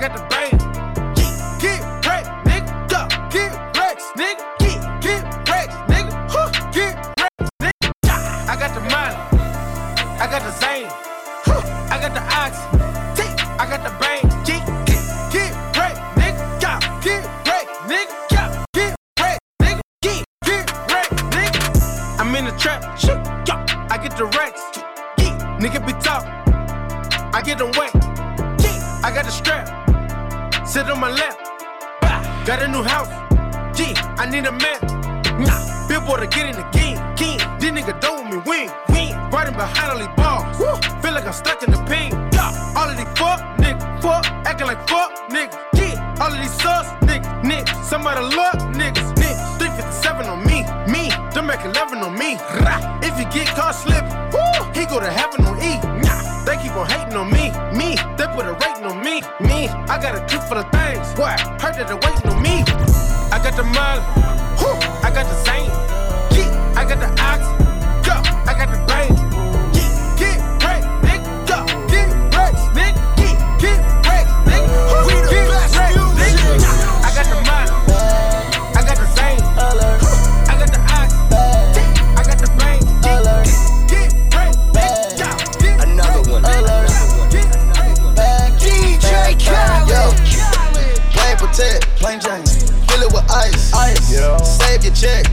[0.00, 0.59] got the bang.
[47.02, 47.84] Niggas, niggas.
[47.84, 49.58] Somebody look niggas, niggas.
[49.58, 51.10] 357 on me, me.
[51.32, 52.36] Don't make 11 on me.
[52.64, 53.00] Rah.
[53.02, 55.80] If you get caught slipping, woo, he go to heaven on E.
[56.02, 56.44] Nah.
[56.44, 57.96] They keep on hating on me, me.
[58.16, 59.68] They put a rating on me, me.
[59.68, 61.06] I got a clip for the things.
[61.18, 61.36] Why?
[61.60, 62.64] Heard that they waiting on me.
[63.32, 63.64] I got the
[64.58, 65.89] whew, I got the same.
[94.20, 94.36] Yeah.
[94.44, 95.24] Save your check.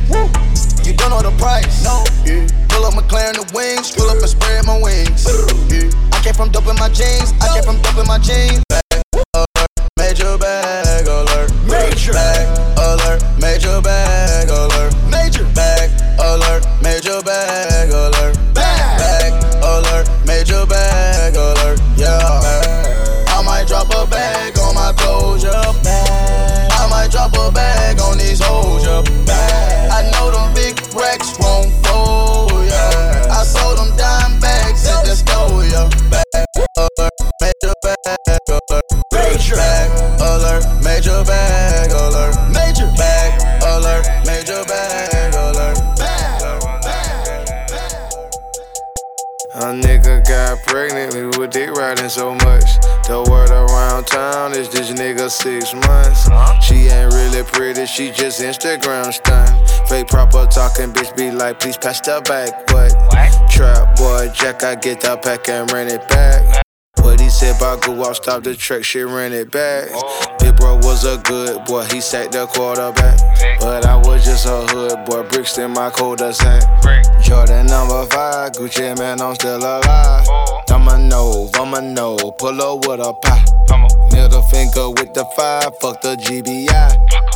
[0.87, 1.83] You don't know the price.
[1.83, 2.03] No.
[2.23, 2.47] Yeah.
[2.69, 5.27] Pull up McLaren the wings, pull up and spread my wings.
[5.67, 5.91] Yeah.
[6.15, 8.63] I came from in my jeans, I came from in my jeans.
[8.69, 9.67] Bag alert,
[9.99, 11.51] major bag alert.
[11.67, 12.13] Major.
[12.13, 12.47] bag
[12.77, 14.66] alert, major bag alert.
[57.97, 59.49] She just Instagram stunt.
[59.89, 62.69] Fake proper talking, bitch be like, please pass the back.
[62.69, 62.93] What?
[63.49, 66.61] Trap boy, Jack, I get the pack and run it back.
[66.97, 69.89] What he said about go out, stop the track, shit, ran it back.
[70.37, 73.17] Big bro was a good boy, he sacked the quarterback.
[73.59, 76.61] But I was just a hood boy, bricks in my cul-de-sac.
[77.23, 80.27] Jordan number five, Gucci Mane, I'm still alive.
[80.69, 83.43] I'ma know, I'ma know, pull up with a pie.
[84.11, 87.27] Middle finger with the five, fuck the GBI.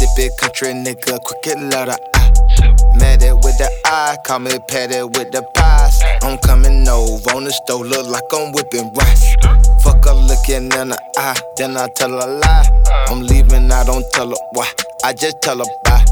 [0.00, 2.32] Mississippi country nigga, quick letter I.
[2.96, 6.00] Met it with the eye, call me patty with the pies.
[6.22, 9.36] I'm coming over on the stove, look like I'm whipping rice.
[9.82, 12.82] Fuck her looking in the eye, then I tell her lie.
[13.08, 14.72] I'm leaving, I don't tell her why,
[15.04, 16.04] I just tell her bye.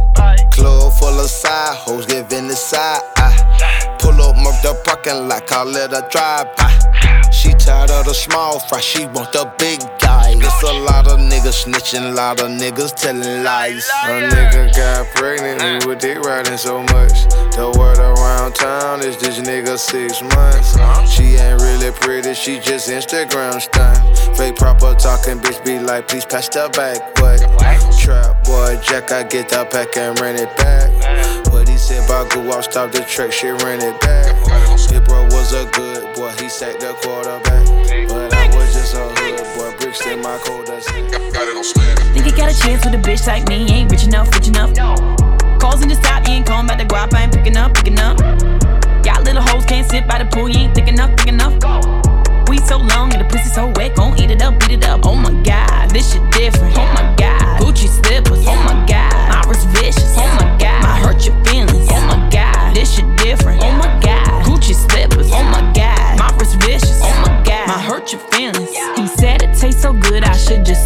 [0.52, 3.96] Club full of side hoes, giving the side eye.
[4.00, 7.30] Pull up, murk the parking lot, call it a drive-by.
[7.30, 10.07] She tired of the small fry, she want the big guy.
[10.60, 13.88] It's a lot of niggas snitching, a lot of niggas telling lies.
[14.06, 17.30] A nigga got pregnant, we with dick riding so much.
[17.54, 20.74] The word around town is this nigga six months.
[20.74, 21.06] Uh-huh.
[21.06, 24.36] She ain't really pretty, she just Instagram stunt.
[24.36, 27.06] Fake proper talking, bitch be like, please pass the back.
[27.22, 27.38] What?
[27.96, 30.90] Trap boy, Jack, I get the pack and run it back.
[31.52, 34.34] What he said about go out, stop the track, she ran it back.
[34.90, 37.57] Hit bro was a good boy, he sacked the quarterback.
[39.98, 41.98] Boy, bricks in my cul-de-sac.
[42.12, 43.68] Think you got a chance with a bitch like me?
[43.70, 44.74] Ain't rich enough, rich enough.
[44.76, 44.94] No.
[45.58, 47.98] Calls in the stop, you ain't calling about the guap, I ain't picking up, picking
[47.98, 48.18] up.
[49.04, 51.58] Y'all little hoes can't sit by the pool, you ain't thick enough, thick enough.
[51.60, 51.80] Go.
[52.48, 55.04] We so long and the pussy so wet, gon' eat it up, beat it up.
[55.04, 56.76] Oh my god, this shit different.
[56.78, 58.46] Oh my god, Gucci slippers.
[58.46, 60.14] Oh my god, my wrist vicious.
[60.16, 61.67] Oh my god, might hurt your feelings.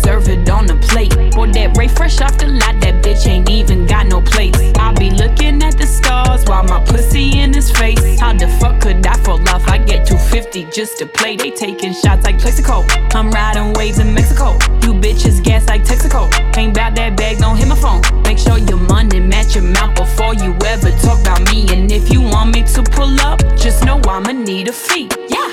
[0.03, 1.15] Serve it on the plate.
[1.37, 4.57] Or that Ray fresh off the lot, that bitch ain't even got no place.
[4.79, 8.21] I be looking at the stars while my pussy in his face.
[8.21, 9.69] How the fuck could I fall off?
[9.69, 11.37] I get 250 just to play.
[11.37, 12.85] They taking shots like Plaxico.
[13.15, 14.55] I'm riding waves in Mexico.
[14.83, 16.31] You bitches gas like Texaco.
[16.57, 18.03] Ain't bout that bag, don't hit my phone.
[18.23, 21.67] Make sure your money match your mouth before you ever talk about me.
[21.73, 25.09] And if you want me to pull up, just know I'ma need a fee.
[25.29, 25.51] Yeah.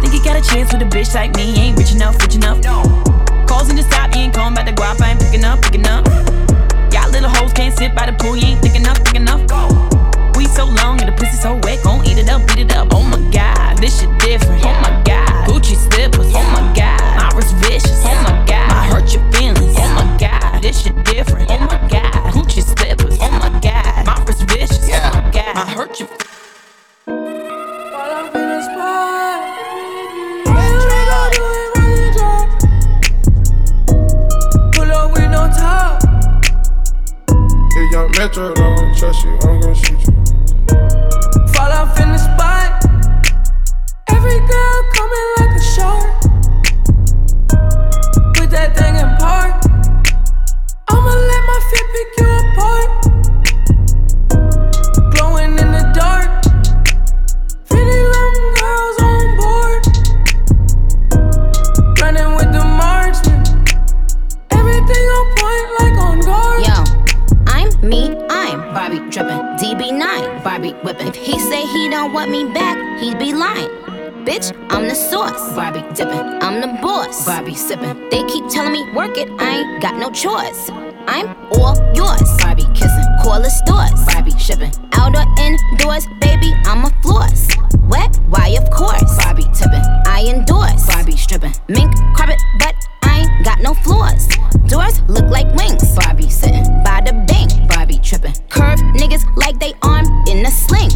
[0.00, 1.54] Think you got a chance with a bitch like me?
[1.56, 2.62] Ain't rich enough, rich enough.
[2.62, 3.09] No.
[3.60, 5.84] Calls in the stop, you ain't calling about the guap, I ain't picking up, picking
[5.84, 6.08] up.
[6.94, 8.96] Y'all little hoes can't sit by the pool, you ain't thick enough,
[91.30, 92.74] strippin', mink carpet, but
[93.04, 94.26] I ain't got no floors.
[94.66, 95.94] Doors look like wings.
[95.94, 97.52] Barbie sitting by the bank.
[97.68, 98.34] Barbie tripping.
[98.48, 100.90] Curve niggas like they arm in a sling.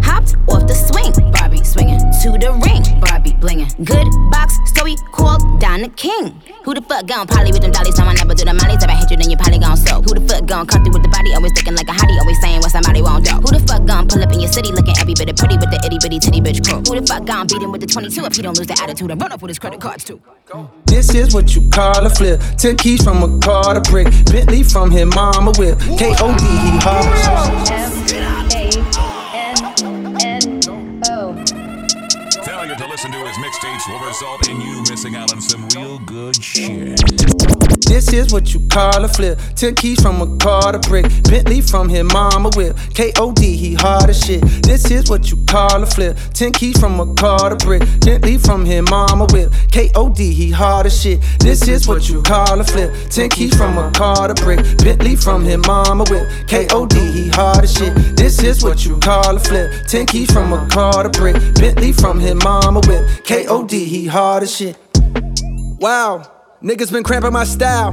[0.00, 1.12] Hopped off the swing.
[1.32, 2.80] Barbie swinging to the ring.
[2.98, 3.68] Barbie blinging.
[3.84, 6.40] Good box story called down the King.
[6.64, 7.98] Who the fuck gon' poly with them dollies?
[7.98, 8.82] No, I never do the mollies.
[8.82, 10.00] If I hit you, then you probably gon' slow.
[10.00, 11.34] Who the fuck gon' come through with the body?
[11.34, 12.18] Always looking like a hottie.
[12.20, 13.03] Always saying what somebody.
[13.54, 15.70] Who the fuck gon' pull up in your city looking every bit of pretty with
[15.70, 16.78] the itty bitty titty bitch crew?
[16.78, 19.12] Who the fuck gon' beat him with the 22 if he don't lose the attitude
[19.12, 20.20] and run up with his credit cards too?
[20.86, 22.40] This is what you call a flip.
[22.58, 24.06] Ten keys from a car to brick.
[24.26, 25.78] Bentley from his mama whip.
[25.78, 26.42] K.O.D.
[26.42, 28.53] he hard.
[33.84, 37.00] Mixtapes will result in you missing out on some real good shit.
[37.86, 39.38] This is what you call a flip.
[39.54, 41.06] Ten keys from a car to brick.
[41.24, 42.76] Bentley from his mama whip.
[42.94, 43.56] K.O.D.
[43.56, 44.42] he hard as shit.
[44.62, 46.16] This is what you call a flip.
[46.32, 47.82] Ten keys from a car to brick.
[48.00, 49.52] Bentley from his mama whip.
[49.70, 50.32] K.O.D.
[50.32, 51.20] he hard as shit.
[51.38, 52.92] This is what you call a flip.
[53.10, 54.60] Ten keys from a car to brick.
[54.78, 56.26] Bentley from his mama whip.
[56.48, 57.12] K.O.D.
[57.12, 57.94] he hard as shit.
[58.16, 59.86] This is what you call a flip.
[59.86, 61.36] Ten keys from a car to brick.
[61.54, 63.24] Bentley from his mama whip.
[63.24, 63.84] K.O.D.
[63.84, 64.76] he hard as shit.
[65.78, 66.22] Wow,
[66.62, 67.92] niggas been cramping my style.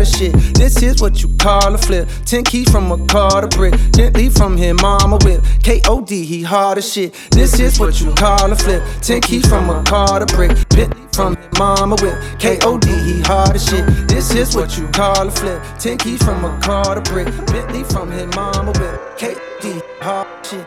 [0.00, 0.32] as shit.
[0.54, 2.08] This is what you call a flip.
[2.24, 3.74] Ten keys from a car to brick.
[3.92, 5.42] Bentley from his mama whip.
[5.62, 6.24] K.O.D.
[6.24, 7.12] he hard as shit.
[7.30, 8.82] This is what you call a flip.
[9.02, 10.50] Ten keys from a car to brick.
[10.70, 12.18] Bentley from his mama whip.
[12.38, 12.88] K.O.D.
[12.88, 13.86] he hard as shit.
[14.08, 15.62] This is what you call a flip.
[15.78, 17.26] Ten keys from a car to brick.
[17.46, 19.18] Bentley from his mama whip.
[19.18, 19.80] K.O.D.
[20.00, 20.66] hard shit.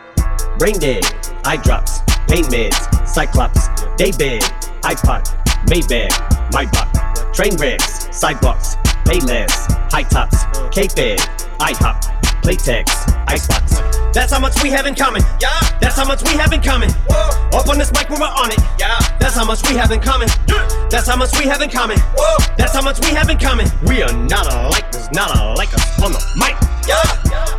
[0.60, 1.04] Brain dead,
[1.46, 4.44] eye drops, pain meds, cyclops, Day daybed,
[4.84, 5.26] iPod,
[5.68, 6.12] Maybach,
[6.52, 8.76] Maybach, train wrecks, sidewalks,
[9.06, 9.52] Payless,
[9.92, 11.20] high tops, K-Fed,
[11.60, 12.02] IHOP,
[12.42, 12.88] Playtex,
[13.28, 13.80] Icebox.
[14.14, 15.22] That's how much we have in common.
[15.42, 15.50] Yeah.
[15.82, 16.92] That's how much we have in common.
[17.10, 17.58] Whoa.
[17.58, 18.60] Up on this mic when we're on it.
[18.80, 19.00] Yeah.
[19.20, 20.30] That's how much we have in common.
[20.48, 20.88] Yeah.
[20.90, 21.98] That's how much we have in common.
[22.16, 22.38] Whoa.
[22.58, 23.68] That's how much we have in common.
[23.88, 24.92] We are not alike.
[24.92, 26.56] There's not alike us on the mic.
[26.88, 27.02] Yeah.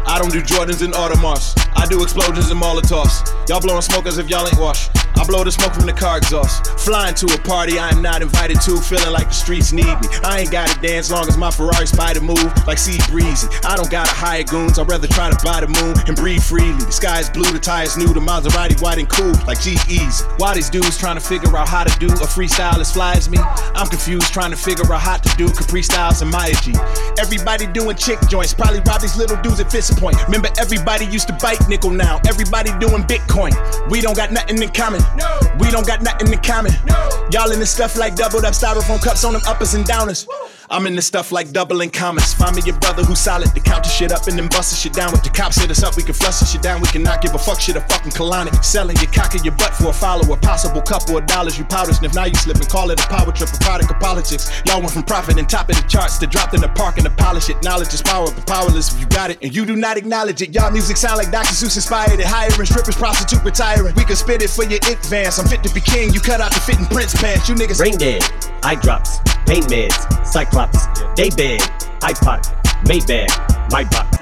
[0.07, 1.59] I don't do Jordans and Audemars.
[1.75, 3.27] I do explosions and Molotovs.
[3.49, 4.91] Y'all blowing smoke as if y'all ain't washed.
[5.17, 6.67] I blow the smoke from the car exhaust.
[6.81, 10.09] Flying to a party I am not invited to, feeling like the streets need me.
[10.23, 13.49] I ain't gotta dance long as my Ferrari spider move like Sea Breezy.
[13.65, 16.85] I don't gotta hire goons, I'd rather try to buy the moon and breathe freely.
[16.85, 20.25] The sky is blue, the tires new, the Maserati white and cool like G Easy.
[20.39, 23.31] Why these dudes trying to figure out how to do a freestyle as fly as
[23.31, 23.39] me?
[23.75, 26.75] I'm confused trying to figure out how to do Capri Styles and Maya G.
[27.19, 30.17] Everybody doing chick joints, probably rob these little dudes at Fist Point.
[30.25, 32.21] Remember, everybody used to bite nickel now.
[32.27, 33.55] Everybody doing Bitcoin.
[33.89, 35.04] We don't got nothing in common.
[35.17, 35.39] No.
[35.59, 36.73] We don't got nothing in common.
[36.87, 37.29] No.
[37.31, 40.27] Y'all in this stuff like doubled up styrofoam cups on them uppers and downers.
[40.71, 42.33] I'm in the stuff like doubling commas.
[42.33, 44.77] Find me your brother who's solid to count the shit up and then bust the
[44.77, 45.13] shit down.
[45.13, 46.81] With the cops hit us up, we can flush the shit down.
[46.81, 48.65] We cannot give a fuck shit a fucking colonic.
[48.65, 50.37] Selling your cock in your butt for a follower.
[50.37, 52.15] Possible couple of dollars you powder sniff.
[52.15, 54.51] Now you slip and call it a power trip, a product of politics.
[54.67, 57.05] Y'all went from profit and top of the charts to dropped in the park and
[57.05, 57.63] to polish it.
[57.63, 59.39] Knowledge is power, but powerless if you got it.
[59.43, 60.55] And you do not acknowledge it.
[60.55, 61.53] Y'all music sound like Dr.
[61.53, 62.27] Seuss inspired it.
[62.27, 63.95] Hiring strippers, prostitute retiring.
[63.95, 65.39] We can spit it for your advance.
[65.39, 66.13] I'm fit to be king.
[66.13, 67.49] You cut out the fitting prince pants.
[67.49, 67.79] You niggas.
[67.79, 68.23] Brain dead,
[68.63, 71.61] eye drops, pain meds, cyclops, day bed,
[72.01, 72.43] iPod,
[72.85, 73.31] Maybach,
[73.71, 74.19] my box.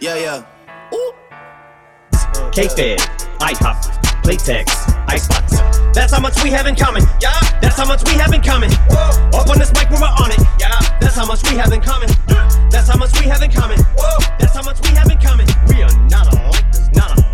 [0.00, 0.44] Yeah, yeah.
[2.52, 2.98] K-Fed,
[3.40, 3.76] IHOP,
[4.22, 4.68] Playtex,
[5.08, 5.56] Icebox.
[5.94, 7.02] That's how much we have in common.
[7.20, 8.70] Yeah, that's how much we have in common.
[8.88, 9.38] Whoa.
[9.38, 10.40] Up on this mic when we're on it.
[10.60, 12.08] Yeah, that's how much we have in common.
[12.70, 13.78] That's how much we have in common.
[13.96, 14.18] Whoa.
[14.38, 15.46] That's how much we have in common.
[15.68, 16.64] We are not alike.
[16.72, 17.25] There's not alike.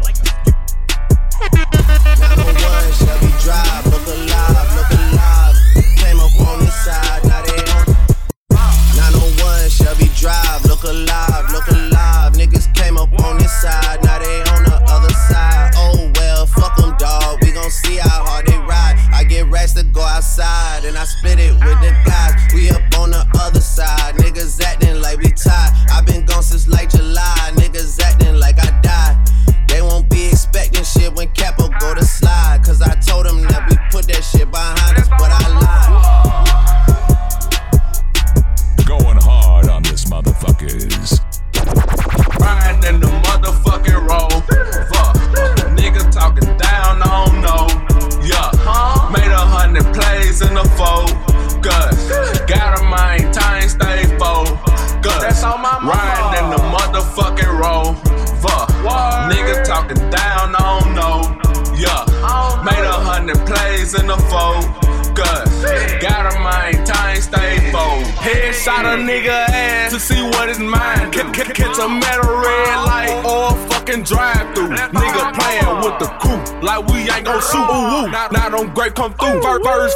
[3.42, 5.56] Drive, look alive, look alive.
[5.96, 7.86] Came up on this side, now they on.
[8.94, 12.34] 901 Chevy Drive, look alive, look alive.
[12.34, 15.72] Niggas came up on this side, now they on the other side.
[15.74, 17.38] Oh well, fuck them, dog.
[17.42, 18.96] We gon' see how hard they ride.
[19.12, 22.34] I get rest to go outside, and I split it with the guys.
[22.54, 22.91] We up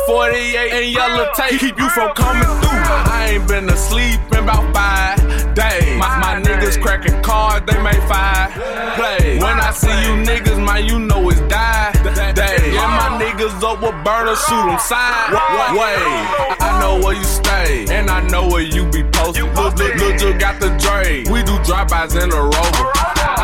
[0.07, 2.83] 48 and yellow tape keep you from coming through.
[3.11, 5.19] I ain't been asleep in about five
[5.55, 5.99] days.
[5.99, 8.53] My, my niggas cracking cards, they make five
[8.97, 9.43] plays.
[9.43, 11.97] When I see you niggas, man, you know it's die
[12.37, 12.73] day.
[12.77, 15.41] Yeah, my niggas up with burner, shoot them sideways.
[15.41, 16.56] I, I
[16.87, 19.45] know where you stay, and I know where you be posted.
[19.55, 21.25] Look, look, look, you got the Dre.
[21.33, 22.87] We do drive-bys in the rover.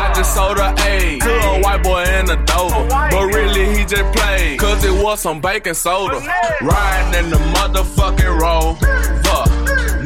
[0.01, 2.87] I just sold a A to a white boy in a Dover.
[2.87, 6.19] But really, he just played, cause it was some baking soda.
[6.61, 8.77] Riding in the motherfucking road.
[9.25, 9.49] Fuck.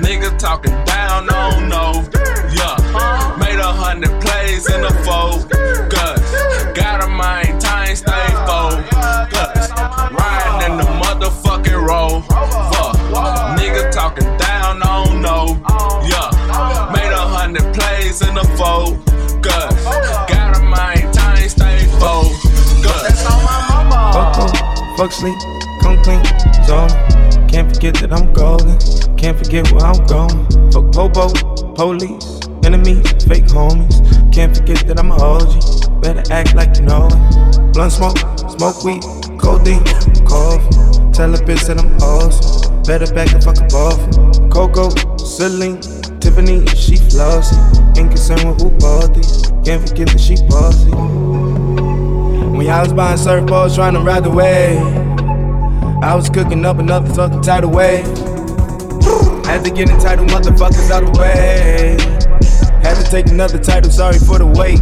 [0.04, 1.86] Nigga talking down, on no.
[2.58, 2.76] Yeah.
[3.38, 6.22] Made a hundred plays in the focus.
[6.74, 9.74] Gotta maintain, stay focused.
[10.22, 12.24] Riding in the motherfucking road.
[13.18, 13.58] Fuck.
[13.60, 15.58] Nigga talking down, I don't know.
[16.06, 16.30] Yeah.
[16.94, 19.74] Made a hundred plays in the focus.
[20.30, 21.86] Gotta maintain, stay.
[22.84, 24.12] That's on my mama.
[24.14, 24.46] Coco,
[24.98, 25.38] fuck sleep,
[25.82, 26.24] come clean,
[26.66, 26.90] zone.
[27.48, 28.78] Can't forget that I'm golden.
[29.18, 30.46] Can't forget where I'm going.
[30.72, 31.30] Fuck popo,
[31.74, 33.98] police, enemies, fake homies.
[34.34, 36.02] Can't forget that I'm a OG.
[36.02, 37.74] Better act like you know it.
[37.74, 38.18] Blunt smoke,
[38.58, 39.02] smoke weed,
[39.40, 39.84] codeine,
[40.26, 40.62] cough.
[41.14, 42.67] Tell a bitch that I'm awesome.
[42.88, 44.00] Better back the fuck off.
[44.50, 45.82] Coco, Celine,
[46.22, 47.58] Tiffany, she flossy.
[48.00, 49.52] Ain't concerned with who bought these.
[49.66, 50.92] Can't forget that she bossy.
[52.56, 54.80] When y'all was buying surfboards trying to ride the wave,
[56.02, 58.06] I was cooking up another fucking tidal wave.
[59.46, 62.27] Had to get entitled motherfuckers out of the way.
[62.84, 64.82] Had to take another title, sorry for the wait.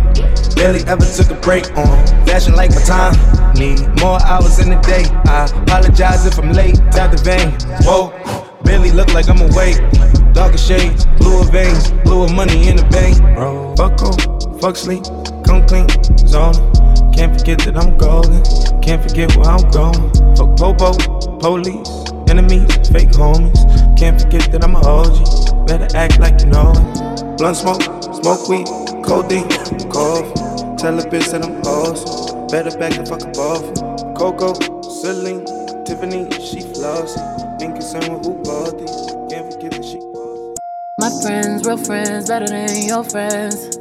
[0.56, 3.16] Barely ever took a break on fashion like my time.
[3.56, 5.06] Need more hours in the day.
[5.26, 6.76] I apologize if I'm late.
[6.92, 7.52] Tap the vein.
[7.84, 8.12] Whoa,
[8.64, 9.80] barely look like I'm awake.
[10.34, 13.20] Darker shades, bluer veins, bluer money in the bank.
[13.36, 15.04] Bro, fuck home, fuck sleep,
[15.46, 15.88] come clean,
[16.28, 16.54] zone.
[17.16, 18.44] Can't forget that I'm golden.
[18.82, 20.12] Can't forget where I'm going.
[20.36, 20.92] Fuck popo,
[21.40, 21.90] police,
[22.30, 23.56] enemies, fake homies.
[23.98, 25.68] Can't forget that I'm a OG.
[25.68, 27.25] Better act like you know it.
[27.38, 27.82] Blunt smoke,
[28.14, 28.66] smoke weed,
[29.04, 29.50] codeine,
[29.92, 30.34] cough.
[30.78, 32.48] Tell a bitch that I'm awesome.
[32.48, 34.16] Better back the fuck up off.
[34.16, 35.44] Coco, Celine,
[35.84, 37.20] Tiffany, she flossy.
[37.62, 38.96] Ain't concerned with who bought these.
[39.30, 40.00] Can't forget that she.
[40.98, 43.78] My friends, real friends, better than your friends.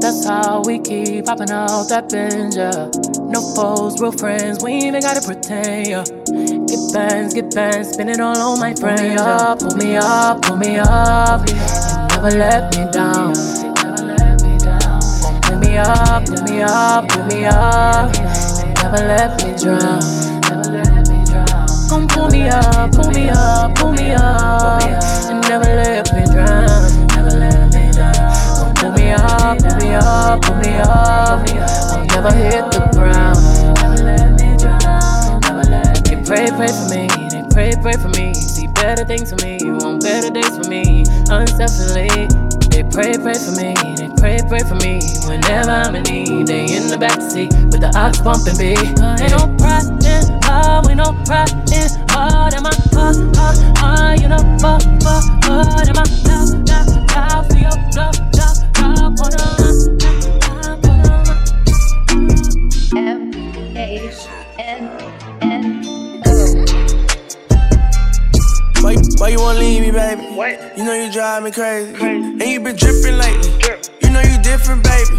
[0.00, 2.86] That's how we keep popping out that binge, yeah.
[3.26, 6.04] No foes, real friends, we ain't even gotta pretend, yeah.
[6.04, 9.00] Get bands, get bands, spin it all on my friends.
[9.00, 11.40] Pull me up, pull me up, pull me up.
[11.48, 13.34] And never let me down.
[15.42, 18.12] Pull me up, pull me up, pull me up.
[18.80, 20.00] Never let me drown.
[21.88, 27.06] gon' pull me up, pull me up, pull me up, and never let me drown,
[27.08, 28.14] never let me down.
[28.56, 31.48] Gon' pull me up, pull me up, pull me up,
[31.90, 33.38] I'll never hit the ground.
[33.82, 36.04] Never let me drown, never let.
[36.04, 38.21] They pray, pray for me, they pray, pray for me.
[38.92, 42.28] Better things for me, you want better days for me, unselfishly.
[42.68, 45.00] They pray, pray for me, they pray, pray for me.
[45.24, 48.76] Whenever I'm in need, they in the backseat with the ox bumping beat.
[48.76, 52.52] Ain't no pride in love, we no pride in heart.
[52.52, 53.16] Am I heart,
[53.80, 54.20] heart?
[54.20, 55.88] You know, fuck, fuck, heart.
[55.88, 58.21] Am I love, love, love for your love,
[69.22, 70.34] Why, you wanna leave me, baby?
[70.34, 70.76] What?
[70.76, 71.94] You know you drive me crazy.
[71.94, 73.54] And you been dripping lately.
[74.02, 75.14] You know you different, baby.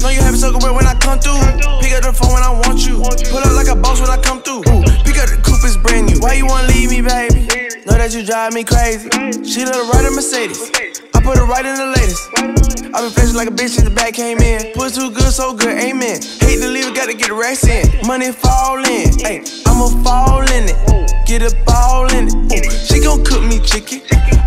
[0.00, 1.44] Know you happy so good when I come through.
[1.84, 2.96] Pick up the phone when I want you.
[3.28, 4.64] Pull up like a boss when I come through.
[4.72, 6.16] Ooh, pick up the coupe, it's brand new.
[6.24, 7.44] Why you wanna leave me, baby?
[7.84, 9.12] Know that you drive me crazy.
[9.44, 10.72] She let her ride a Mercedes.
[11.12, 12.32] I put her right in the latest.
[12.40, 14.72] I been flashing like a bitch since the back came in.
[14.72, 16.24] Puss too good, so good, amen.
[16.40, 17.84] Hate to leave gotta get the racks in.
[18.08, 21.05] Money fall in, ayy, I'ma fall in it.
[21.26, 22.34] Get a ball in it.
[22.34, 24.00] Ooh, she gon' cook me chicken.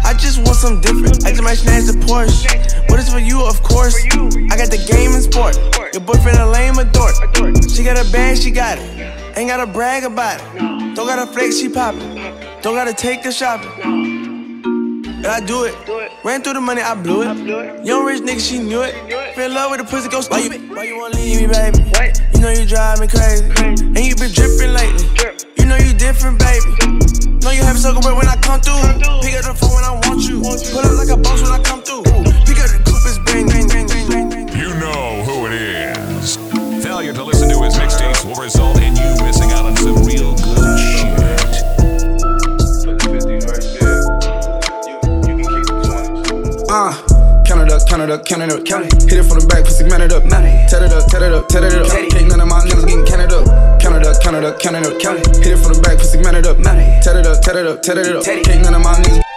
[0.06, 1.26] I just want some different.
[1.26, 2.90] I just might snatch the Porsche.
[2.90, 3.96] What is for you, of course.
[3.96, 5.58] I got the game and sport.
[5.94, 7.16] Your boyfriend a lame a dork.
[7.70, 9.38] She got a bag, she got it.
[9.38, 10.96] Ain't gotta brag about it.
[10.96, 12.16] Don't gotta flex, she poppin'.
[12.62, 14.09] Don't gotta take her shopping.
[15.20, 15.76] And I do it.
[15.86, 16.14] do it.
[16.24, 17.28] Ran through the money, I blew it.
[17.28, 17.86] I blew it.
[17.86, 18.96] Young rich nigga, she knew it.
[19.36, 20.48] Fell in love with the pussy, go stupid.
[20.48, 21.84] Why you, why you wanna leave me, baby?
[22.36, 23.44] You know you drive me crazy.
[23.68, 25.04] And you been dripping lately.
[25.60, 26.72] You know you different, baby.
[27.44, 28.80] Know you happy so good when I come through.
[29.20, 30.40] Pick up the phone when I want you.
[30.40, 32.08] Pull up like a boss when I come through.
[32.48, 34.48] Pick up the coupe, it's bang, bang, bang, bang, bang, bang.
[34.56, 36.40] You know who it is.
[36.80, 40.32] Failure to listen to his mixtapes will result in you missing out on some real
[40.56, 40.99] good shit.
[48.00, 49.10] Count it up, count it up, count it up, count it.
[49.10, 50.70] Hit it from the back, pussy man it up, man it.
[50.70, 51.92] Tat it up, tat it up, tat it up.
[52.16, 53.82] Ain't none of my niggas getting counted up.
[53.82, 55.28] Count it up, count it up, count it up, count it.
[55.44, 57.04] Hit it from the back, pussy man it up, man it.
[57.04, 58.28] Tat it up, tat it up, tat it up.
[58.28, 59.29] Ain't none of my niggas.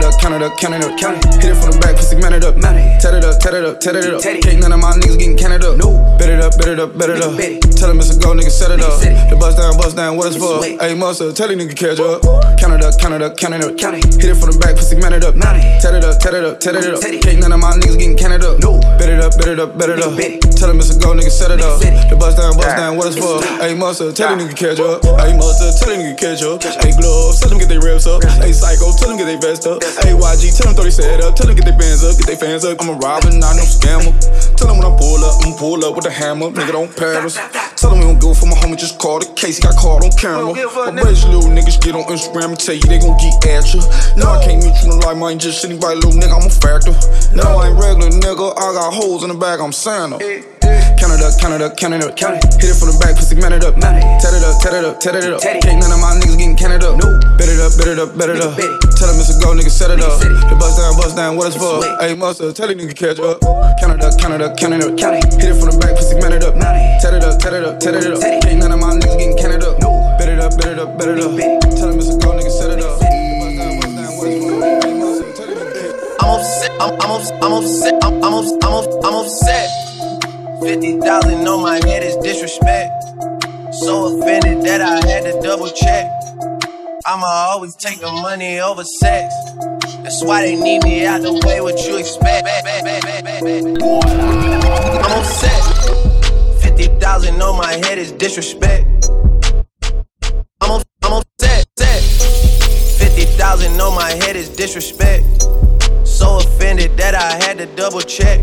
[0.00, 1.42] Count it up, count it up, count it up, count it.
[1.42, 3.00] Hit it from the back, pussy man it up, man it.
[3.00, 4.24] Tat it up, tat it up, tat it up.
[4.24, 5.76] Ain't none of my niggas getting counted up.
[5.76, 5.96] No.
[6.16, 7.36] Bet it up, bet it up, bet it up.
[7.76, 9.00] Tell him it's a go, nigga, set it up.
[9.00, 10.60] The bust down, bust down, what it's for?
[10.60, 12.20] Hey, monster, tell the nigga catch up.
[12.60, 14.04] Count it up, count it up, count it up, count it.
[14.20, 15.80] Hit it from the back, pussy man it up, man it.
[15.80, 17.00] Tat it up, tat it up, tat it up.
[17.04, 18.60] Ain't none of my niggas getting counted up.
[18.60, 18.80] No.
[19.00, 20.12] Bet it up, bet it up, bet it up.
[20.56, 21.80] Tell him it's a go, nigga, set it up.
[21.80, 23.40] The bust down, bust down, what it's for?
[23.60, 25.00] Hey, monster, tell the nigga catch up.
[25.18, 26.60] Hey, monster, tell the nigga catch up.
[26.84, 28.20] Hey, gloves, tell them get their reps up.
[28.44, 29.80] Hey, psycho, tell them get their vest up.
[29.98, 31.34] Hey, YG, tell them throw they set up.
[31.34, 32.78] Tell them get their bands up, get their fans up.
[32.80, 34.14] I'm a robber, not no scammer.
[34.54, 36.50] Tell them when I pull up, I'm pull up with a hammer.
[36.50, 37.34] Nigga, don't Paris.
[37.80, 39.56] Tell them we don't go for my homie, just call the case.
[39.56, 40.54] He got caught on camera.
[40.54, 43.80] My buddies, little niggas get on Instagram and tell you they gon' get at you.
[44.16, 46.46] No, I can't meet you in life, I ain't just sitting by little nigga, I'm
[46.46, 46.92] a factor.
[47.34, 50.18] No, I ain't regular nigga, I got holes in the back, I'm Santa.
[50.98, 52.44] Count it up, count it up, count it up, count it.
[52.60, 53.74] Hit it from the back, pussy man it up.
[53.80, 55.40] Tat it up, tat it up, tat it up.
[55.44, 56.96] Ain't none of my niggas getting counted up.
[57.00, 58.54] No, bet it up, bet it up, bet it up.
[59.00, 60.20] Tell him it's a go, nigga, set it up.
[60.20, 61.80] The bust down, bust down, what it's for?
[61.98, 63.40] Hey, monster, tell the nigga catch up.
[63.80, 65.24] Count it up, count it up, count it up, count it.
[65.40, 66.54] Hit it from the back, pussy man it up.
[66.60, 68.20] Tat it up, tat it up, tat it up.
[68.22, 69.80] Ain't none of my niggas getting counted up.
[69.80, 71.32] No, bet it up, bet it up, bet it up.
[71.74, 73.00] Tell him it's a go, nigga, set it up.
[73.00, 73.08] The
[73.40, 74.60] bust down, bust down, what it's for?
[74.76, 76.20] Hey, monster, tell the nigga catch up.
[76.20, 76.70] I'm upset.
[76.78, 77.94] I'm, I'm, I'm upset.
[78.04, 79.89] I'm, I'm, I'm, I'm upset.
[80.62, 82.92] 50,000 on my head is disrespect.
[83.72, 86.10] So offended that I had to double check.
[87.06, 89.32] I'ma always take the money over sex.
[90.02, 92.46] That's why they need me out the way, what you expect.
[95.02, 95.62] I'm upset.
[96.62, 99.08] 50,000 on my head is disrespect.
[100.60, 101.66] I'm, up- I'm upset.
[101.78, 102.02] upset.
[102.98, 105.24] 50,000 on my head is disrespect.
[106.04, 108.40] So offended that I had to double check.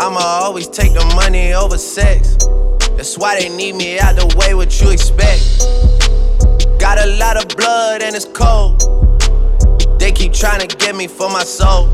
[0.00, 2.38] I'ma always take the money over sex.
[2.96, 5.60] That's why they need me out the way, what you expect.
[6.80, 8.80] Got a lot of blood and it's cold.
[10.00, 11.88] They keep trying to get me for my soul.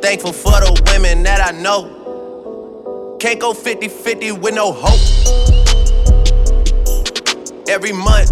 [0.00, 3.16] Thankful for the women that I know.
[3.18, 5.02] Can't go 50 50 with no hope.
[7.68, 8.30] Every month,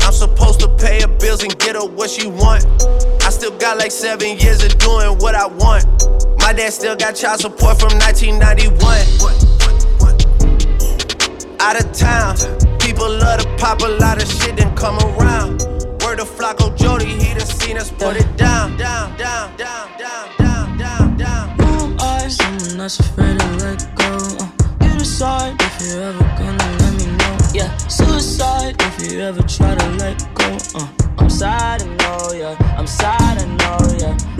[0.00, 2.64] I'm supposed to pay her bills and get her what she want.
[3.22, 5.84] I still got like seven years of doing what I want.
[6.40, 8.40] My dad still got child support from 1991.
[11.60, 12.36] Out of town,
[12.78, 15.62] people love to pop a lot of shit and come around.
[16.02, 20.38] Word to Flacko Jodye, he done seen us put it down, down, down, down, down,
[20.38, 21.98] down, down, down.
[22.30, 24.16] Someone that's afraid to let go.
[24.40, 24.50] Uh,
[24.84, 27.36] you decide if you're ever gonna let me know.
[27.52, 30.56] Yeah, suicide if you if you ever try to let go.
[30.74, 32.76] Uh, I'm sad, I know, yeah.
[32.78, 34.39] I'm sad, I know, yeah.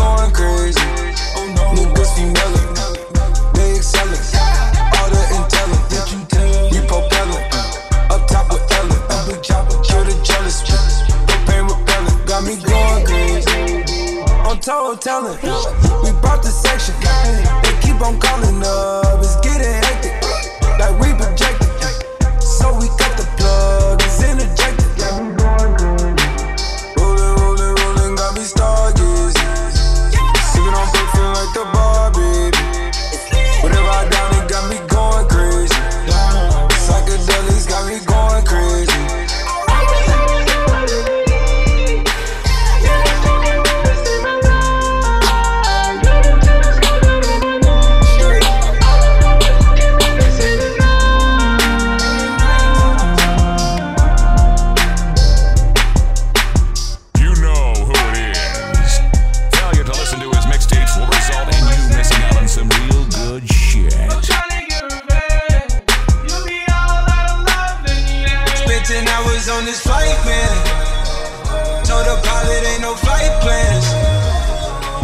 [0.00, 0.80] going crazy.
[1.76, 2.54] Niggas female,
[3.52, 4.24] they excelling.
[4.96, 6.32] All the intelligent,
[6.72, 7.44] we propelling.
[8.08, 9.00] Up top with Ellen,
[9.88, 10.62] kill the jealous.
[11.28, 13.84] Propane repellent, got me going crazy.
[14.48, 15.42] On total talent,
[16.02, 16.94] we brought the section.
[17.62, 18.59] They keep on calling
[69.46, 70.54] 10 on this flight, man.
[71.84, 73.86] Told the pilot ain't no flight plans.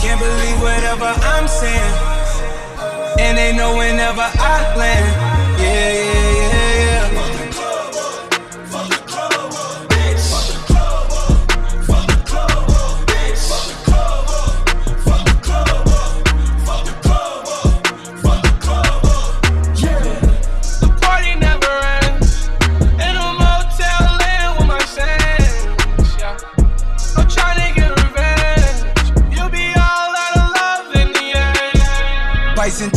[0.03, 1.95] Can't believe whatever I'm saying.
[3.19, 5.61] And they know whenever I land.
[5.61, 6.26] Yeah, yeah,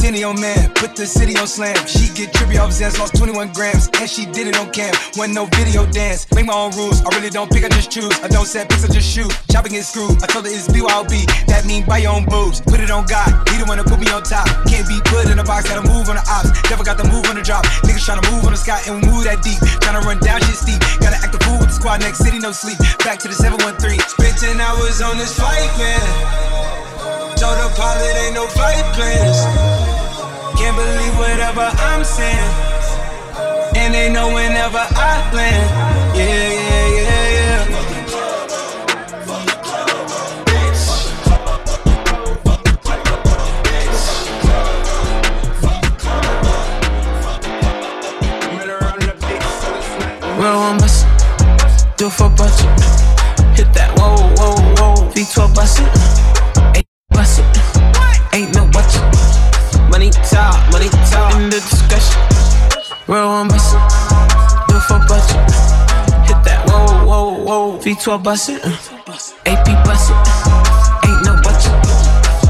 [0.09, 0.19] end.
[0.19, 1.75] Bicentennial man, put the city on slam.
[1.85, 4.93] She get trippy off Xans, lost 21 grams, and she did it on cam.
[5.15, 7.01] Wasn't no video dance, make my own rules.
[7.05, 8.11] I really don't pick, I just choose.
[8.23, 9.29] I don't set picks, I just shoot.
[9.51, 10.21] Shopping is screwed.
[10.23, 11.13] I told her it's BYOB,
[11.47, 12.61] that mean buy your own boobs.
[12.61, 14.47] Put it on God, he the one to put me on top.
[14.65, 16.49] Can't be put in a box, gotta move on the ops.
[16.69, 17.65] Never got the move on the drop.
[17.85, 19.59] Niggas tryna move on the sky and move that deep.
[19.85, 20.79] Tryna run down shit steep.
[20.99, 22.77] Gotta act the fool with the squad, next city, no sleep.
[23.05, 23.99] Back to the 713.
[23.99, 26.49] Spent 10 hours on this flight, man.
[27.37, 29.68] Told the pilot ain't no flight plans.
[30.59, 32.51] Can't believe whatever I'm saying.
[33.77, 35.69] And they know whenever I land.
[36.17, 37.99] Yeah, yeah, yeah, yeah.
[50.37, 51.07] Real one bust
[51.95, 52.67] do for budget.
[53.55, 55.09] Hit that whoa, whoa, whoa.
[55.13, 55.87] V12 bust it.
[56.75, 56.87] Ain't
[57.39, 57.47] it.
[58.33, 58.98] Ain't no budget.
[60.09, 61.35] Money talk, money talk.
[61.35, 62.17] In the discussion.
[63.05, 63.77] Real one bust
[64.65, 65.37] do it for budget.
[66.25, 67.77] Hit that whoa, whoa, whoa.
[67.77, 68.65] V12 bust it.
[68.65, 68.73] Uh.
[69.45, 70.17] AP bust it.
[70.17, 71.05] Uh.
[71.05, 71.77] Ain't no budget.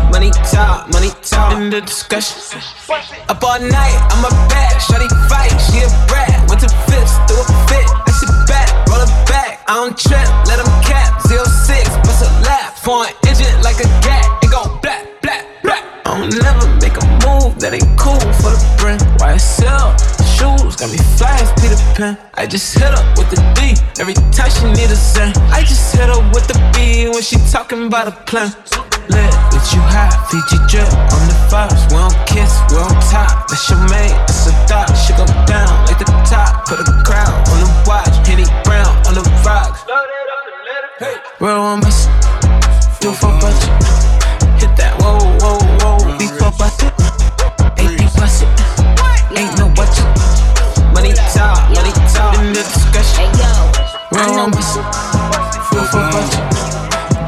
[0.07, 1.59] Money talk, money talk.
[1.59, 2.39] In the discussion.
[2.87, 3.27] Uh.
[3.27, 4.79] Up all night, I'm a bad.
[4.79, 6.31] Shawty fight, she a brat.
[6.47, 7.87] Went to fifth, threw a fit.
[8.07, 9.67] I sit back, roll it back.
[9.67, 11.19] I don't trip, let them cap.
[11.27, 11.43] 06,
[12.07, 12.79] bust a lap.
[12.79, 14.38] Foreign engine like a gat.
[16.09, 18.97] I don't never make a move that ain't cool for the brand.
[19.21, 19.93] YSL
[20.25, 22.17] shoes got me fly as Peter Pan.
[22.33, 25.37] I just hit up with the D every time she need a cent.
[25.53, 28.49] I just hit up with the B when she talking about a plan.
[29.13, 31.93] Lit, Get you hot, Fiji drip on the first.
[31.93, 33.45] We don't kiss, we don't top.
[33.45, 34.89] That's your mate, that's a thought.
[34.97, 36.65] She go down like the top.
[36.65, 38.17] Put a crown on the watch.
[38.25, 39.85] Henny Brown on the rocks.
[41.37, 41.85] Real one.
[42.97, 44.09] Do for budget.
[44.57, 44.88] Hit that
[54.11, 54.75] yo, Real one miss.
[54.75, 54.81] Do
[55.85, 56.45] for budget.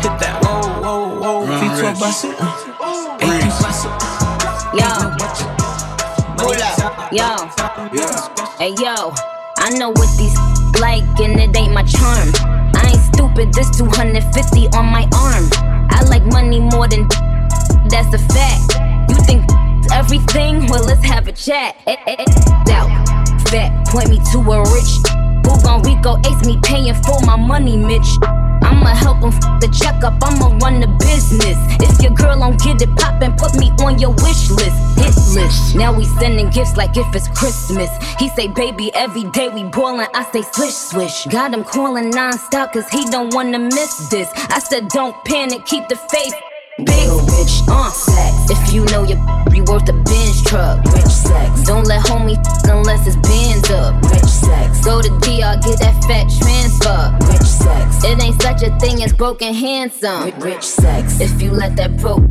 [0.02, 1.60] Hit that whoa, whoa, whoa.
[1.62, 2.36] Beat for bust it.
[3.22, 3.94] AP bust it.
[4.74, 4.90] yo,
[7.12, 7.30] yo,
[8.58, 9.14] hey yo.
[9.64, 10.36] I know what these
[10.80, 12.32] like, and it ain't my charm.
[12.74, 13.54] I ain't stupid.
[13.54, 15.48] This 250 on my arm.
[15.92, 17.08] I like money more than
[17.90, 18.80] that's a fact.
[19.08, 19.46] You think
[19.94, 20.66] everything?
[20.68, 21.78] Well, let's have a chat.
[21.86, 22.26] Eh, eh, eh.
[22.66, 22.90] Doubt,
[23.50, 25.31] fat, point me to a rich.
[25.46, 28.18] Who gon' Rico ace me paying for my money, Mitch?
[28.64, 31.58] I'ma help him f the checkup, I'ma run the business.
[31.82, 35.76] If your girl don't get it poppin', put me on your wish list, hit list.
[35.76, 37.90] Now we sending gifts like if it's Christmas.
[38.20, 41.26] He say, baby, every day we boilin', I say, swish, swish.
[41.26, 44.30] Got him calling non-stop cause he don't wanna miss this.
[44.50, 46.36] I said, don't panic, keep the faith.
[46.78, 47.92] Big bitch, uh,
[48.52, 49.18] if you know your
[49.56, 51.64] you worth a Benz truck, rich sex.
[51.64, 54.84] Don't let homie f unless it's Benz up, rich sex.
[54.84, 58.04] Go to DR, get that fat transfer, rich sex.
[58.04, 61.20] It ain't such a thing as broken handsome, rich sex.
[61.20, 62.24] If you let that broke,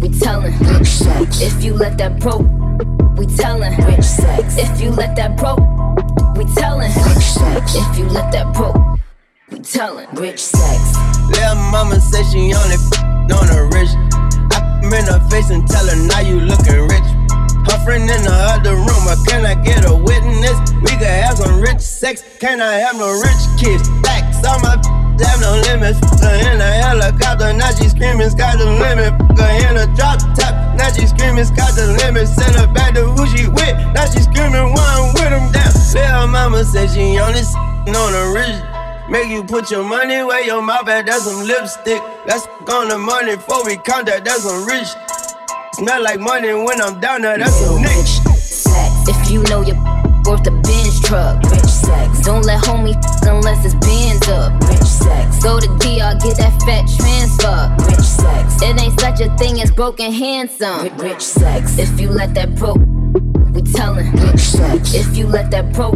[0.00, 1.40] we tellin', rich sex.
[1.40, 2.46] If you let that broke,
[3.16, 4.58] we tellin', rich sex.
[4.58, 5.64] If you let that broke,
[6.36, 7.74] we tellin', rich sex.
[7.74, 8.76] If you let that broke,
[9.50, 10.96] we tellin', rich sex.
[11.30, 14.35] Little mama said she only f- on the rich.
[14.86, 17.10] In her face and tell her now you looking rich.
[17.68, 20.56] Her friend in the other room, but can I get a witness?
[20.80, 23.82] We could have some rich sex, can I have no rich kids?
[24.00, 24.78] Facts on my
[25.20, 25.98] have no limits.
[26.22, 29.12] Her in a helicopter, now she screaming, sky's the limit.
[29.36, 32.28] Her in a drop top, now she screaming, sky's the limit.
[32.28, 35.72] Send her back to who she with, now she screaming, I'm with him down.
[35.92, 38.75] Little mama said she only s- on the rich.
[39.08, 42.02] Make you put your money where your mouth at, that's some lipstick.
[42.26, 44.88] Let's f- on the money before we count that, that's some rich.
[45.74, 48.18] Smell like money when I'm down there, that's some rich.
[49.08, 49.76] If you know you're
[50.26, 52.22] worth a Benz truck, rich sex.
[52.22, 55.40] Don't let homie f unless it's Benz up, rich sex.
[55.40, 58.60] Go to DR, get that fat transfer, rich sex.
[58.60, 61.78] It ain't such a thing as broken handsome, rich sex.
[61.78, 62.80] If you let that broke,
[63.54, 64.94] we tellin', rich sex.
[64.94, 65.94] If you let that broke,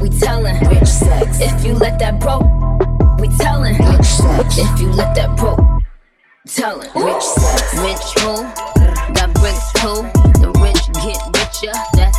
[0.00, 1.40] we tellin', rich sex.
[1.40, 2.44] If you let that broke,
[3.20, 4.58] we tellin', rich sex.
[4.58, 5.60] If you let that broke,
[6.46, 7.74] tellin', rich sex.
[7.78, 8.42] Rich who?
[9.14, 10.02] Got bricks too.
[10.40, 12.18] The rich get richer, that's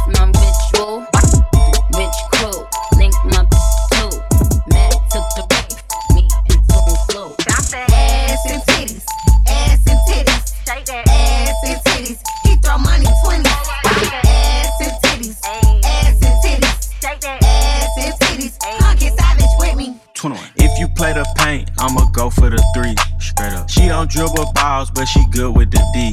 [21.88, 22.96] I'ma go for the three.
[23.18, 23.70] Straight up.
[23.70, 26.12] She don't dribble balls, but she good with the D.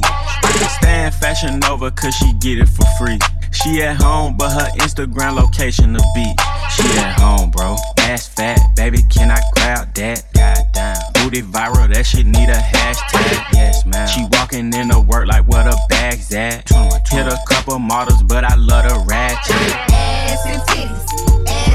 [0.79, 3.19] Stand fashion over cause she get it for free.
[3.51, 6.35] She at home, but her Instagram location the beat.
[6.71, 7.75] She at home, bro.
[7.99, 10.23] Ass fat, baby, can I grab that?
[10.33, 10.95] Goddamn.
[11.15, 13.53] Booty viral, that shit need a hashtag.
[13.53, 14.07] Yes, man.
[14.07, 16.69] She walking in to work like where the bag's at.
[17.09, 19.55] Hit a couple models, but I love the ratchet.
[19.91, 21.74] Ass and titties, ass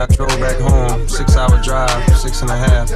[0.00, 1.08] I drove back home.
[1.08, 2.88] Six hour drive, six and a half.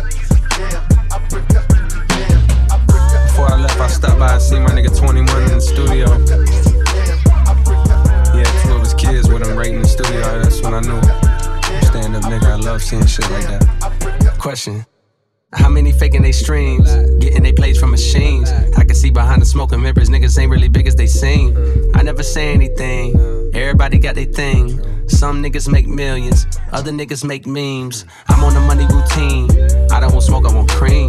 [3.26, 6.06] Before I left, I stopped by and see my nigga 21 in the studio.
[8.38, 10.20] Had two of his kids with him right in the studio.
[10.42, 11.00] That's when I knew
[11.86, 14.36] Stand up nigga, I love seeing shit like that.
[14.38, 14.86] Question.
[15.54, 16.94] How many faking they streams?
[17.18, 18.52] Getting they plays from machines.
[18.76, 21.56] I can see behind the smoke and mirrors, niggas ain't really big as they seem.
[21.94, 23.16] I never say anything.
[23.54, 24.91] Everybody got their thing.
[25.06, 28.04] Some niggas make millions, other niggas make memes.
[28.28, 29.50] I'm on the money routine.
[29.90, 31.08] I don't want smoke, I want cream.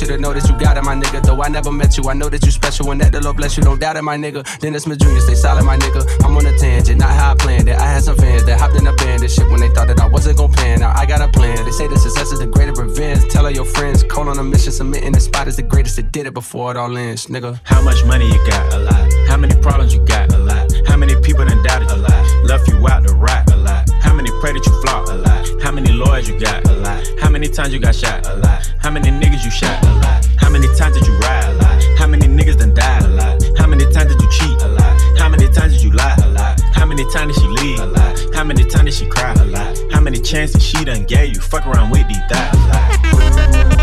[0.01, 1.21] you to know that you got it, my nigga.
[1.23, 3.55] Though I never met you, I know that you special and that the Lord bless
[3.57, 3.63] you.
[3.63, 4.41] Don't doubt it, my nigga.
[4.59, 6.01] Dennis Smith Jr., stay solid, my nigga.
[6.25, 7.77] I'm on a tangent, not how I planned it.
[7.77, 9.99] I had some fans that hopped in a band and shit when they thought that
[9.99, 10.79] I wasn't gon' pan.
[10.79, 11.63] Now I got a plan.
[11.63, 13.29] They say the success is the greatest revenge.
[13.29, 16.11] Tell all your friends, call on a mission, submitting the spot is the greatest that
[16.11, 17.59] did it before it all ends, nigga.
[17.63, 18.73] How much money you got?
[18.73, 19.13] A lot.
[19.27, 20.33] How many problems you got?
[20.33, 20.71] A lot.
[20.87, 21.91] How many people done doubted?
[21.91, 22.45] A lot.
[22.45, 23.51] Left you out to rot?
[23.51, 23.89] A lot.
[24.21, 25.07] How many pray that you flop?
[25.09, 25.63] A lot.
[25.63, 26.63] How many lawyers you got?
[26.69, 27.01] A lot.
[27.19, 28.23] How many times you got shot?
[28.27, 28.71] A lot.
[28.77, 29.83] How many niggas you shot?
[29.83, 30.23] A lot.
[30.37, 31.49] How many times did you ride?
[31.49, 31.83] A lot.
[31.97, 33.01] How many niggas done died?
[33.01, 33.41] A lot.
[33.57, 34.61] How many times did you cheat?
[34.61, 35.01] A lot.
[35.17, 36.15] How many times did you lie?
[36.21, 36.61] A lot.
[36.71, 37.79] How many times did she leave?
[37.79, 38.19] A lot.
[38.35, 39.33] How many times did she cry?
[39.33, 39.75] A lot.
[39.91, 41.41] How many chances she done gave you?
[41.41, 42.53] Fuck around with these thighs.
[42.53, 43.80] A lot.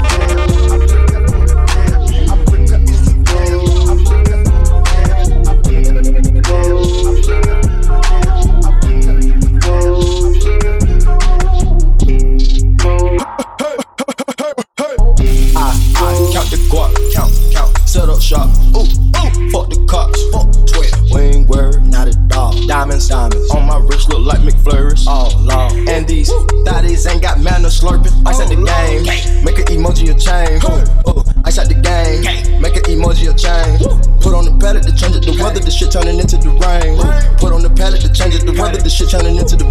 [39.09, 39.68] Turning into the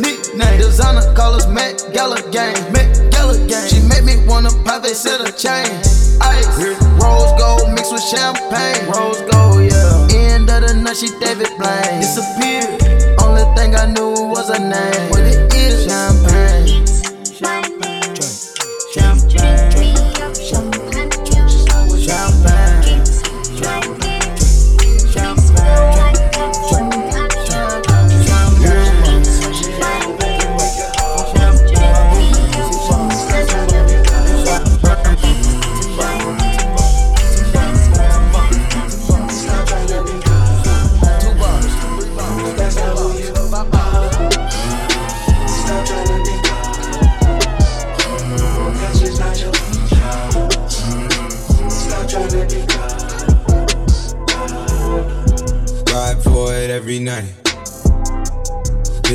[0.00, 0.38] nickname.
[0.38, 0.58] Nickname.
[0.60, 2.54] Designer call us Met Gala Gang.
[3.10, 3.68] Gala Gang.
[3.68, 5.66] She make me wanna pop it, set a chain.
[6.20, 6.48] Ice,
[7.00, 8.86] rose gold mixed with champagne.
[8.90, 10.08] Rose gold, yeah.
[10.34, 12.00] End of the night, she David Blaine.
[12.00, 12.82] Disappeared.
[13.22, 15.10] Only thing I knew was her name.
[15.10, 15.86] What it is,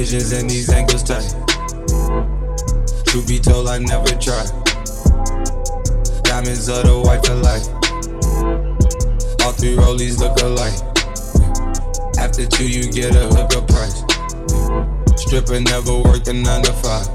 [0.04, 1.32] Visions and these ankles tight.
[3.08, 4.52] Truth be told, I never tried.
[6.28, 7.64] Diamonds of the white for life.
[9.46, 10.76] All three rollies look alike.
[12.20, 14.04] After two, you get a hookup price.
[15.24, 17.08] Stripper never worked a nine to five.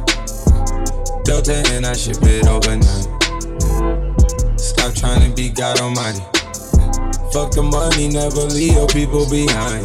[1.25, 3.05] Delta and I ship it overnight.
[4.59, 6.25] Stop trying to be God Almighty.
[7.37, 9.85] Fuck the money, never leave your people behind.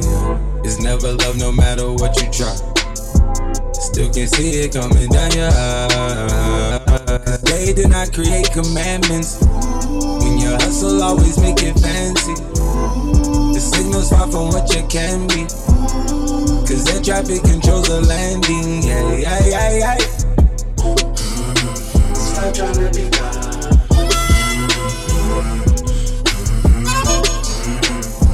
[0.66, 2.73] It's never love, no matter what you try.
[3.94, 7.42] Still can see it coming down your eyes.
[7.44, 9.38] They did not create commandments.
[9.46, 12.34] When your hustle always make it fancy.
[13.54, 15.46] The signal's far from what you can be.
[16.66, 18.82] Cause that traffic controls the landing.
[18.82, 19.98] Yeah, yeah, yeah, yeah.
[22.16, 23.44] Stop trying to be God.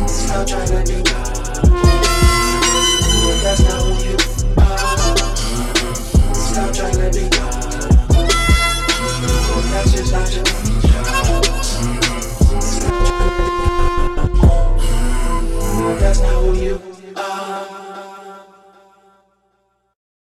[0.07, 1.28] Stop trying to be God.
[7.11, 7.39] That's
[16.21, 16.98] not who you